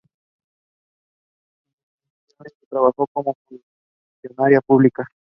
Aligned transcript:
Inicialmente 2.27 2.65
trabajó 2.69 3.05
como 3.13 3.35
funcionaria 4.21 4.61
pública. 4.61 5.07